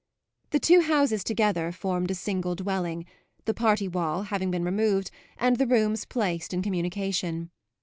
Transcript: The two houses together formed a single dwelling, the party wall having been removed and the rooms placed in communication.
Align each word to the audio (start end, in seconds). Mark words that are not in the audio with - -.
The 0.49 0.59
two 0.59 0.81
houses 0.81 1.23
together 1.23 1.71
formed 1.71 2.09
a 2.09 2.15
single 2.15 2.55
dwelling, 2.55 3.05
the 3.45 3.53
party 3.53 3.87
wall 3.87 4.23
having 4.23 4.49
been 4.49 4.63
removed 4.63 5.11
and 5.37 5.57
the 5.57 5.67
rooms 5.67 6.05
placed 6.05 6.55
in 6.55 6.63
communication. 6.63 7.51